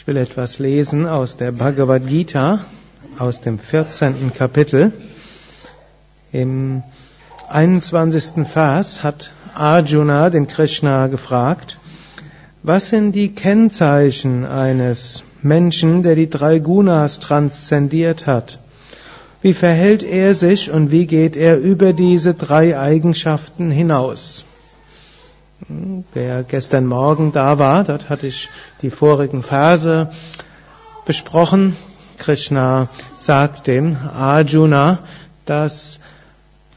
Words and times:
Ich 0.00 0.06
will 0.06 0.16
etwas 0.16 0.60
lesen 0.60 1.08
aus 1.08 1.36
der 1.36 1.50
Bhagavad 1.50 2.06
Gita, 2.06 2.60
aus 3.18 3.40
dem 3.40 3.58
14. 3.58 4.32
Kapitel. 4.32 4.92
Im 6.30 6.84
21. 7.48 8.46
Vers 8.46 9.02
hat 9.02 9.32
Arjuna 9.54 10.30
den 10.30 10.46
Krishna 10.46 11.08
gefragt, 11.08 11.78
was 12.62 12.90
sind 12.90 13.10
die 13.10 13.34
Kennzeichen 13.34 14.46
eines 14.46 15.24
Menschen, 15.42 16.04
der 16.04 16.14
die 16.14 16.30
drei 16.30 16.60
Gunas 16.60 17.18
transzendiert 17.18 18.28
hat? 18.28 18.60
Wie 19.42 19.52
verhält 19.52 20.04
er 20.04 20.32
sich 20.32 20.70
und 20.70 20.92
wie 20.92 21.08
geht 21.08 21.36
er 21.36 21.58
über 21.58 21.92
diese 21.92 22.34
drei 22.34 22.78
Eigenschaften 22.78 23.72
hinaus? 23.72 24.46
Wer 26.14 26.44
gestern 26.44 26.86
Morgen 26.86 27.32
da 27.32 27.58
war, 27.58 27.82
dort 27.84 28.08
hatte 28.08 28.26
ich 28.28 28.48
die 28.80 28.90
vorigen 28.90 29.42
Verse 29.42 30.08
besprochen. 31.04 31.76
Krishna 32.16 32.88
sagt 33.16 33.66
dem 33.66 33.96
Arjuna, 33.96 34.98
dass 35.46 35.98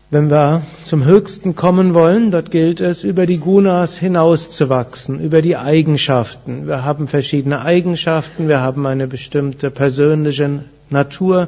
wenn 0.10 0.30
wir 0.30 0.64
zum 0.84 1.06
Höchsten 1.06 1.56
kommen 1.56 1.94
wollen, 1.94 2.32
dort 2.32 2.52
gilt 2.52 2.82
es, 2.82 3.04
über 3.04 3.26
die 3.26 3.38
Gunas 3.38 3.98
hinauszuwachsen, 3.98 5.22
über 5.22 5.42
die 5.42 5.56
Eigenschaften. 5.58 6.68
Wir 6.68 6.84
haben 6.84 7.08
verschiedene 7.08 7.62
Eigenschaften, 7.62 8.48
wir 8.48 8.60
haben 8.60 8.86
eine 8.88 9.08
bestimmte 9.08 9.72
persönliche 9.72 10.64
Natur, 10.90 11.48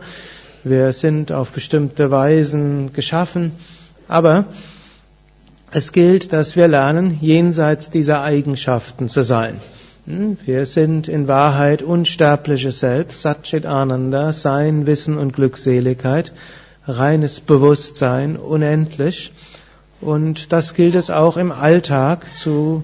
wir 0.63 0.93
sind 0.93 1.31
auf 1.31 1.49
bestimmte 1.49 2.09
Weisen 2.09 2.93
geschaffen, 2.93 3.51
aber 4.07 4.45
es 5.75 5.91
gilt, 5.91 6.33
dass 6.33 6.55
wir 6.55 6.67
lernen, 6.67 7.17
jenseits 7.19 7.89
dieser 7.89 8.21
Eigenschaften 8.21 9.09
zu 9.09 9.23
sein. 9.23 9.59
Hm, 10.05 10.37
wir 10.45 10.65
sind 10.65 11.07
in 11.07 11.27
Wahrheit 11.27 11.81
unsterbliches 11.81 12.79
Selbst, 12.79 13.21
Satchit 13.23 13.65
Ananda, 13.65 14.33
Sein, 14.33 14.85
Wissen 14.85 15.17
und 15.17 15.33
Glückseligkeit, 15.33 16.31
reines 16.87 17.39
Bewusstsein, 17.39 18.35
unendlich. 18.35 19.31
Und 19.99 20.53
das 20.53 20.75
gilt 20.75 20.93
es 20.93 21.09
auch 21.09 21.37
im 21.37 21.51
Alltag 21.51 22.35
zu 22.35 22.83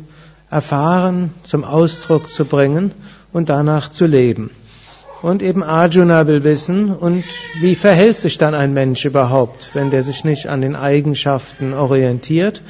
erfahren, 0.50 1.32
zum 1.44 1.64
Ausdruck 1.64 2.30
zu 2.30 2.46
bringen 2.46 2.94
und 3.32 3.50
danach 3.50 3.92
zu 3.92 4.08
leben. 4.08 4.50
Und 5.22 5.42
eben 5.42 5.64
Arjuna 5.64 6.28
will 6.28 6.44
wissen, 6.44 6.92
und 6.92 7.26
wie 7.60 7.76
verhält 7.76 8.18
sich 8.18 8.38
dann 8.38 8.56
ein 8.56 8.74
Mensch 8.74 9.04
überhaupt, 9.04 9.72
wenn 9.74 9.92
der 9.92 10.04
sich 10.04 10.24
nicht 10.24 10.48
an 10.48 10.62
den 10.62 10.76
Eigenschaften 10.76 11.74
orientiert 11.74 12.62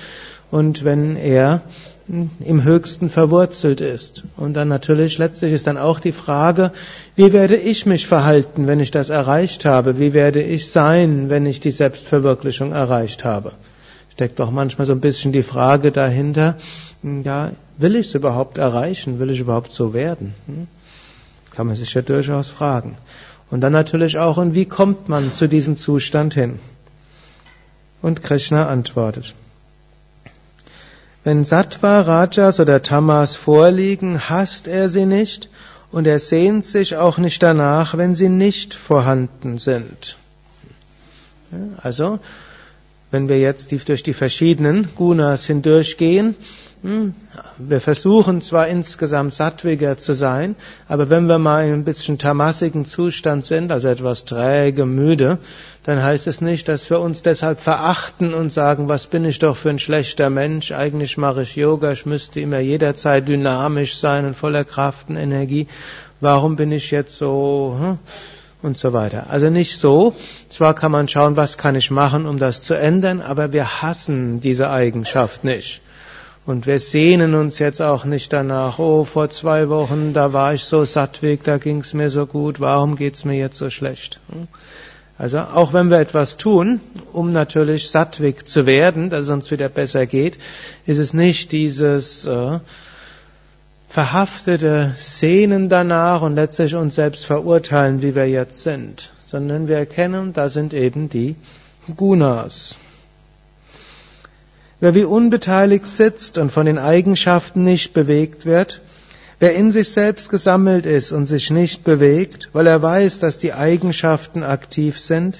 und 0.50 0.84
wenn 0.84 1.16
er 1.16 1.62
im 2.44 2.64
Höchsten 2.64 3.12
verwurzelt 3.12 3.82
ist. 3.82 4.24
Und 4.36 4.56
dann 4.56 4.68
natürlich 4.68 5.20
letztlich 5.20 5.54
ist 5.54 5.68
dann 5.68 5.78
auch 5.78 6.00
die 6.00 6.12
Frage, 6.12 6.72
wie 7.16 7.34
werde 7.34 7.56
ich 7.56 7.86
mich 7.86 8.08
verhalten, 8.08 8.66
wenn 8.66 8.80
ich 8.80 8.90
das 8.90 9.10
erreicht 9.10 9.66
habe? 9.66 10.00
Wie 10.00 10.14
werde 10.14 10.42
ich 10.42 10.72
sein, 10.72 11.30
wenn 11.30 11.46
ich 11.46 11.60
die 11.60 11.70
Selbstverwirklichung 11.70 12.72
erreicht 12.72 13.26
habe? 13.26 13.52
Steckt 14.12 14.40
doch 14.40 14.50
manchmal 14.50 14.88
so 14.88 14.94
ein 14.94 15.02
bisschen 15.02 15.32
die 15.32 15.44
Frage 15.44 15.92
dahinter, 15.92 16.56
ja, 17.04 17.52
will 17.78 17.96
ich 17.96 18.08
es 18.08 18.16
überhaupt 18.16 18.58
erreichen? 18.58 19.20
Will 19.20 19.30
ich 19.30 19.40
überhaupt 19.40 19.72
so 19.72 19.94
werden? 19.94 20.34
Hm? 20.48 20.68
Kann 21.60 21.68
man 21.68 21.76
sich 21.76 21.94
ja 21.94 22.02
durchaus 22.02 22.50
fragen. 22.50 22.96
Und 23.52 23.60
dann 23.60 23.74
natürlich 23.74 24.18
auch, 24.18 24.38
und 24.38 24.54
wie 24.54 24.64
kommt 24.64 25.10
man 25.10 25.34
zu 25.34 25.50
diesem 25.50 25.76
Zustand 25.76 26.34
hin? 26.34 26.58
Und 28.02 28.24
Krishna 28.24 28.70
antwortet. 28.70 29.34
Wenn 31.26 31.44
Sattva, 31.44 32.00
Rajas 32.00 32.62
oder 32.62 32.82
Tamas 32.82 33.36
vorliegen, 33.36 34.30
hasst 34.30 34.70
er 34.70 34.88
sie 34.88 35.06
nicht 35.06 35.50
und 35.92 36.08
er 36.08 36.20
sehnt 36.20 36.66
sich 36.66 36.96
auch 36.96 37.18
nicht 37.18 37.44
danach, 37.44 37.98
wenn 37.98 38.16
sie 38.16 38.30
nicht 38.30 38.74
vorhanden 38.74 39.58
sind. 39.58 40.16
Also, 41.84 42.20
wenn 43.12 43.28
wir 43.28 43.38
jetzt 43.38 43.74
durch 43.90 44.02
die 44.02 44.14
verschiedenen 44.14 44.88
Gunas 44.96 45.46
hindurchgehen, 45.46 46.36
wir 46.82 47.82
versuchen 47.82 48.42
zwar 48.42 48.70
insgesamt 48.70 49.34
sattwiger 49.34 49.98
zu 49.98 50.14
sein, 50.14 50.56
aber 50.88 51.10
wenn 51.10 51.28
wir 51.28 51.38
mal 51.38 51.68
in 51.68 51.74
ein 51.74 51.84
bisschen 51.84 52.18
tamassigen 52.18 52.86
Zustand 52.86 53.44
sind, 53.44 53.72
also 53.74 53.90
etwas 53.90 54.24
träge, 54.24 54.86
müde, 54.86 55.40
dann 55.84 56.02
heißt 56.02 56.28
es 56.28 56.40
nicht, 56.40 56.70
dass 56.70 56.90
wir 56.90 57.02
uns 57.02 57.22
deshalb 57.22 57.60
verachten 57.60 58.34
und 58.34 58.52
sagen, 58.52 58.88
was 58.88 59.08
bin 59.08 59.26
ich 59.26 59.40
doch 59.40 59.58
für 59.58 59.70
ein 59.70 59.80
schlechter 59.80 60.30
Mensch, 60.30 60.72
eigentlich 60.72 61.18
mache 61.18 61.42
ich 61.42 61.58
Yoga, 61.58 61.92
ich 61.92 62.06
müsste 62.06 62.40
immer 62.40 62.60
jederzeit 62.60 63.28
dynamisch 63.28 63.98
sein 63.98 64.26
und 64.26 64.38
voller 64.38 64.64
Kraft 64.64 65.10
und 65.10 65.18
Energie, 65.18 65.68
warum 66.22 66.56
bin 66.56 66.72
ich 66.72 66.92
jetzt 66.92 67.18
so 67.18 67.78
hm? 67.78 67.98
und 68.62 68.78
so 68.78 68.94
weiter. 68.94 69.26
Also 69.30 69.50
nicht 69.50 69.78
so, 69.78 70.16
zwar 70.50 70.76
kann 70.76 70.94
man 70.94 71.10
schauen, 71.10 71.36
was 71.36 71.58
kann 71.58 71.76
ich 71.76 71.92
machen, 71.92 72.26
um 72.26 72.40
das 72.40 72.62
zu 72.62 72.74
ändern, 72.74 73.20
aber 73.20 73.52
wir 73.52 73.82
hassen 73.82 74.40
diese 74.40 74.70
Eigenschaft 74.70 75.44
nicht. 75.44 75.82
Und 76.46 76.66
wir 76.66 76.80
sehnen 76.80 77.36
uns 77.36 77.60
jetzt 77.60 77.82
auch 77.82 78.06
nicht 78.06 78.34
danach, 78.34 78.80
oh, 78.80 79.04
vor 79.04 79.30
zwei 79.30 79.70
Wochen, 79.70 80.14
da 80.14 80.34
war 80.34 80.54
ich 80.54 80.64
so 80.64 80.84
sattweg, 80.84 81.44
da 81.44 81.58
ging 81.58 81.82
es 81.82 81.94
mir 81.94 82.10
so 82.10 82.26
gut, 82.26 82.60
warum 82.60 82.96
geht's 82.96 83.24
mir 83.24 83.38
jetzt 83.38 83.58
so 83.58 83.70
schlecht? 83.70 84.20
Also 85.20 85.40
auch 85.40 85.74
wenn 85.74 85.90
wir 85.90 86.00
etwas 86.00 86.38
tun, 86.38 86.80
um 87.12 87.34
natürlich 87.34 87.90
sattweg 87.90 88.48
zu 88.48 88.66
werden, 88.66 89.10
dass 89.10 89.26
es 89.26 89.30
uns 89.30 89.52
wieder 89.52 89.68
besser 89.68 90.06
geht, 90.06 90.38
ist 90.86 90.98
es 90.98 91.14
nicht 91.14 91.52
dieses 91.52 92.26
äh, 92.26 92.60
verhaftete 93.90 94.96
Sehnen 94.98 95.68
danach 95.68 96.22
und 96.22 96.36
letztlich 96.36 96.74
uns 96.76 96.96
selbst 96.96 97.26
verurteilen, 97.26 98.02
wie 98.02 98.16
wir 98.16 98.30
jetzt 98.30 98.64
sind, 98.64 99.12
sondern 99.26 99.68
wir 99.68 99.78
erkennen, 99.78 100.32
da 100.32 100.48
sind 100.48 100.74
eben 100.74 101.10
die 101.10 101.36
Gunas. 101.98 102.78
Wer 104.82 104.96
wie 104.96 105.04
unbeteiligt 105.04 105.88
sitzt 105.88 106.38
und 106.38 106.52
von 106.52 106.66
den 106.66 106.78
Eigenschaften 106.78 107.64
nicht 107.66 107.94
bewegt 107.94 108.46
wird, 108.46 108.82
wer 109.40 109.54
in 109.56 109.72
sich 109.72 109.92
selbst 109.92 110.30
gesammelt 110.30 110.86
ist 110.86 111.12
und 111.12 111.28
sich 111.28 111.50
nicht 111.52 111.84
bewegt, 111.84 112.50
weil 112.54 112.66
er 112.66 112.82
weiß, 112.82 113.20
dass 113.20 113.38
die 113.38 113.54
Eigenschaften 113.54 114.42
aktiv 114.42 114.98
sind, 115.00 115.40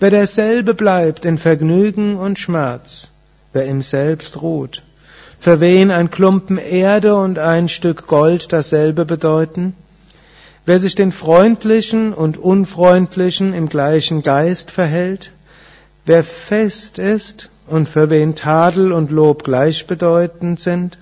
wer 0.00 0.10
derselbe 0.10 0.74
bleibt 0.74 1.24
in 1.24 1.38
Vergnügen 1.38 2.16
und 2.16 2.40
Schmerz, 2.40 3.10
wer 3.52 3.66
im 3.66 3.82
Selbst 3.82 4.42
ruht, 4.42 4.82
für 5.38 5.60
wen 5.60 5.92
ein 5.92 6.10
Klumpen 6.10 6.58
Erde 6.58 7.14
und 7.14 7.38
ein 7.38 7.68
Stück 7.68 8.08
Gold 8.08 8.52
dasselbe 8.52 9.04
bedeuten, 9.04 9.74
wer 10.64 10.80
sich 10.80 10.96
den 10.96 11.12
Freundlichen 11.12 12.12
und 12.12 12.36
Unfreundlichen 12.36 13.52
im 13.54 13.68
gleichen 13.68 14.22
Geist 14.22 14.72
verhält, 14.72 15.30
wer 16.04 16.24
fest 16.24 16.98
ist 16.98 17.48
und 17.66 17.88
für 17.88 18.10
wen 18.10 18.34
Tadel 18.34 18.92
und 18.92 19.10
Lob 19.10 19.44
gleichbedeutend 19.44 20.60
sind? 20.60 20.98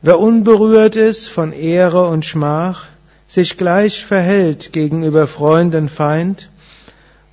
Wer 0.00 0.18
unberührt 0.18 0.96
ist 0.96 1.28
von 1.28 1.52
Ehre 1.52 2.08
und 2.08 2.24
Schmach, 2.24 2.86
sich 3.28 3.56
gleich 3.56 4.04
verhält 4.04 4.72
gegenüber 4.72 5.26
Freund 5.26 5.74
und 5.74 5.88
Feind 5.90 6.48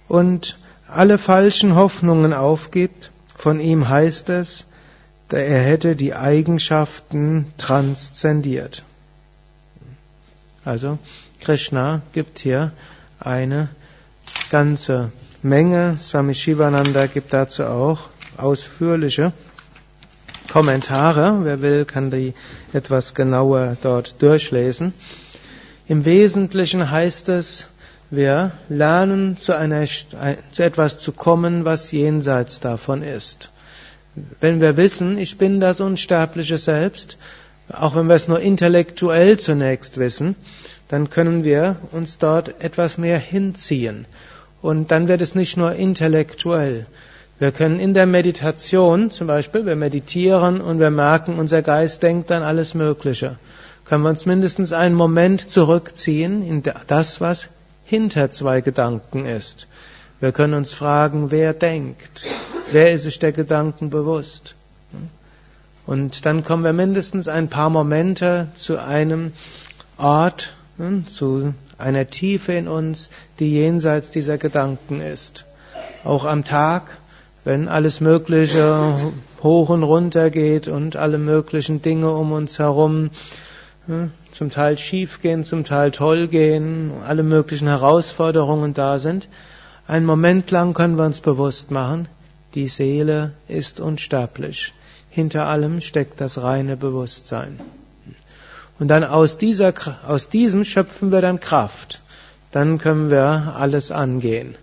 und 0.08 0.58
alle 0.88 1.18
falschen 1.18 1.76
Hoffnungen 1.76 2.34
aufgibt, 2.34 3.12
von 3.36 3.60
ihm 3.60 3.90
heißt 3.90 4.30
es, 4.30 4.66
er 5.30 5.62
hätte 5.62 5.96
die 5.96 6.14
Eigenschaften 6.14 7.54
transzendiert. 7.58 8.84
Also 10.66 10.98
Krishna 11.40 12.02
gibt 12.14 12.40
hier 12.40 12.72
eine 13.20 13.70
ganze 14.50 15.12
Menge. 15.42 15.98
Swami 16.02 16.34
Shivananda 16.34 17.08
gibt 17.08 17.34
dazu 17.34 17.64
auch 17.64 18.00
ausführliche 18.38 19.34
Kommentare. 20.52 21.40
Wer 21.44 21.62
will, 21.62 21.86
kann 21.86 22.12
die 22.12 22.34
etwas 22.74 23.14
genauer 23.14 23.78
dort 23.82 24.22
durchlesen. 24.22 24.94
Im 25.88 26.06
Wesentlichen 26.06 26.92
heißt 26.92 27.30
es, 27.30 27.68
wir 28.12 28.52
lernen 28.70 29.38
zu, 29.38 29.56
einer, 29.56 29.86
zu 29.86 30.64
etwas 30.64 30.98
zu 30.98 31.12
kommen, 31.12 31.66
was 31.66 31.92
jenseits 31.92 32.60
davon 32.60 33.04
ist. 33.04 33.52
Wenn 34.40 34.62
wir 34.62 34.78
wissen, 34.78 35.18
ich 35.18 35.38
bin 35.38 35.60
das 35.60 35.80
unsterbliche 35.80 36.58
Selbst, 36.58 37.18
auch 37.72 37.96
wenn 37.96 38.08
wir 38.08 38.16
es 38.16 38.28
nur 38.28 38.40
intellektuell 38.40 39.38
zunächst 39.38 39.98
wissen, 39.98 40.36
dann 40.88 41.12
können 41.12 41.44
wir 41.44 41.78
uns 41.92 42.18
dort 42.18 42.62
etwas 42.64 42.98
mehr 42.98 43.20
hinziehen. 43.20 44.06
Und 44.62 44.92
dann 44.92 45.08
wird 45.08 45.22
es 45.22 45.36
nicht 45.36 45.58
nur 45.58 45.74
intellektuell. 45.74 46.86
Wir 47.40 47.52
können 47.54 47.80
in 47.80 47.94
der 47.94 48.06
Meditation, 48.06 49.12
zum 49.12 49.28
Beispiel, 49.28 49.66
wir 49.66 49.78
meditieren 49.78 50.60
und 50.60 50.80
wir 50.80 50.90
merken, 50.90 51.40
unser 51.40 51.62
Geist 51.62 52.04
denkt 52.04 52.32
an 52.32 52.44
alles 52.44 52.74
Mögliche. 52.74 53.38
Können 53.86 54.04
wir 54.04 54.10
uns 54.10 54.26
mindestens 54.26 54.74
einen 54.74 54.96
Moment 54.96 55.50
zurückziehen 55.50 56.46
in 56.46 56.64
das, 56.88 57.22
was 57.22 57.48
hinter 57.86 58.30
zwei 58.30 58.60
Gedanken 58.60 59.26
ist. 59.26 59.68
Wir 60.20 60.34
können 60.34 60.54
uns 60.54 60.74
fragen, 60.74 61.32
wer 61.32 61.54
denkt? 61.54 62.26
Wer 62.72 62.92
ist 62.92 63.04
sich 63.04 63.20
der 63.20 63.32
Gedanken 63.32 63.90
bewusst? 63.90 64.56
Und 65.86 66.26
dann 66.26 66.44
kommen 66.44 66.64
wir 66.64 66.74
mindestens 66.74 67.28
ein 67.28 67.48
paar 67.48 67.70
Momente 67.70 68.50
zu 68.54 68.78
einem 68.78 69.32
Ort 69.98 70.54
hm, 70.78 71.08
zu 71.08 71.54
einer 71.80 72.08
Tiefe 72.10 72.54
in 72.54 72.68
uns, 72.68 73.10
die 73.40 73.52
jenseits 73.52 74.12
dieser 74.12 74.38
Gedanken 74.38 75.02
ist. 75.02 75.46
Auch 76.04 76.26
am 76.26 76.44
Tag, 76.44 76.98
wenn 77.44 77.68
alles 77.68 78.02
Mögliche 78.02 78.96
hoch 79.42 79.70
und 79.70 79.84
runter 79.84 80.30
geht 80.30 80.68
und 80.68 80.96
alle 80.96 81.18
möglichen 81.18 81.82
Dinge 81.82 82.12
um 82.12 82.32
uns 82.32 82.60
herum 82.60 83.10
hm, 83.88 84.12
zum 84.32 84.50
Teil 84.50 84.78
schief 84.78 85.22
gehen, 85.22 85.46
zum 85.46 85.66
Teil 85.66 85.92
toll 85.92 86.28
gehen, 86.28 86.92
alle 87.06 87.24
möglichen 87.24 87.68
Herausforderungen 87.68 88.74
da 88.74 89.00
sind, 89.00 89.28
einen 89.88 90.06
Moment 90.06 90.52
lang 90.52 90.74
können 90.74 90.98
wir 90.98 91.06
uns 91.06 91.20
bewusst 91.20 91.72
machen, 91.72 92.08
die 92.54 92.68
Seele 92.68 93.32
ist 93.48 93.80
unsterblich. 93.80 94.74
Hinter 95.10 95.48
allem 95.48 95.82
steckt 95.82 96.22
das 96.22 96.42
reine 96.42 96.78
Bewusstsein. 96.78 97.60
Und 98.80 98.88
dann 98.88 99.04
aus, 99.04 99.38
dieser, 99.38 99.74
aus 100.08 100.30
diesem 100.30 100.64
schöpfen 100.64 101.12
wir 101.12 101.22
dann 101.22 101.40
Kraft. 101.40 102.02
Dann 102.52 102.78
können 102.78 103.12
wir 103.12 103.54
alles 103.56 103.92
angehen. 103.92 104.56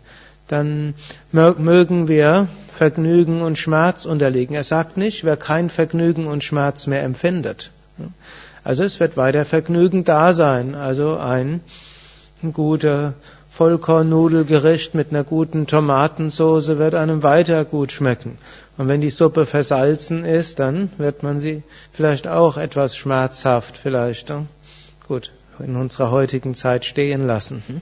Dann 0.49 0.95
mögen 1.33 2.09
wir 2.09 2.49
Vergnügen 2.75 3.43
und 3.43 3.59
Schmerz 3.59 4.05
unterliegen. 4.05 4.55
Er 4.55 4.65
sagt 4.65 4.97
nicht, 4.97 5.25
wer 5.25 5.37
kein 5.37 5.71
Vergnügen 5.71 6.27
und 6.27 6.45
Schmerz 6.45 6.87
mehr 6.87 7.03
empfindet. 7.03 7.71
Also 8.65 8.85
es 8.85 9.01
wird 9.01 9.17
weiter 9.17 9.45
Vergnügen 9.45 10.05
da 10.05 10.33
sein. 10.33 10.75
Also 10.75 11.17
ein 11.17 11.61
guter 12.53 13.15
Vollkornnudelgericht 13.57 14.95
mit 14.95 15.13
einer 15.13 15.25
guten 15.25 15.67
Tomatensauce 15.67 16.77
wird 16.77 16.95
einem 16.95 17.23
weiter 17.23 17.65
gut 17.65 17.91
schmecken. 17.91 18.37
Und 18.77 18.89
wenn 18.89 19.01
die 19.01 19.09
Suppe 19.09 19.47
versalzen 19.47 20.27
ist, 20.27 20.59
dann 20.59 20.91
wird 20.99 21.23
man 21.23 21.41
sie 21.41 21.63
vielleicht 21.91 22.29
auch 22.29 22.59
etwas 22.59 22.99
schmerzhaft 22.99 23.79
vielleicht, 23.79 24.29
hm? 24.29 24.49
gut, 25.09 25.33
in 25.59 25.75
unserer 25.77 26.11
heutigen 26.11 26.55
Zeit 26.55 26.85
stehen 26.85 27.27
lassen. 27.27 27.63
Hm? 27.67 27.81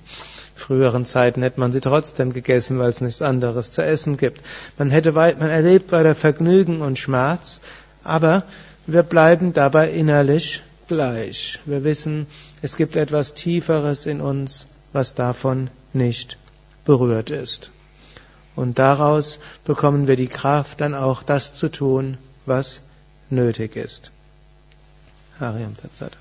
Früheren 0.54 1.06
Zeiten 1.06 1.42
hätte 1.42 1.58
man 1.58 1.72
sie 1.72 1.80
trotzdem 1.80 2.32
gegessen, 2.32 2.78
weil 2.78 2.90
es 2.90 3.00
nichts 3.00 3.20
anderes 3.20 3.72
zu 3.72 3.82
essen 3.82 4.16
gibt. 4.16 4.42
Man 4.78 4.90
hätte, 4.90 5.10
man 5.10 5.40
erlebt 5.40 5.90
weiter 5.90 6.14
Vergnügen 6.14 6.82
und 6.82 7.00
Schmerz, 7.00 7.60
aber 8.04 8.44
wir 8.86 9.02
bleiben 9.02 9.52
dabei 9.52 9.90
innerlich 9.90 10.62
gleich. 10.86 11.58
Wir 11.64 11.82
wissen, 11.82 12.28
es 12.62 12.76
gibt 12.76 12.94
etwas 12.94 13.34
Tieferes 13.34 14.06
in 14.06 14.20
uns, 14.20 14.68
was 14.94 15.14
davon 15.14 15.68
nicht 15.92 16.38
berührt 16.86 17.28
ist. 17.28 17.70
Und 18.56 18.78
daraus 18.78 19.38
bekommen 19.64 20.06
wir 20.06 20.16
die 20.16 20.28
Kraft, 20.28 20.80
dann 20.80 20.94
auch 20.94 21.22
das 21.22 21.54
zu 21.54 21.68
tun, 21.68 22.16
was 22.46 22.80
nötig 23.28 23.76
ist. 23.76 24.10
Hariam 25.40 25.76
Tatsat. 25.76 26.12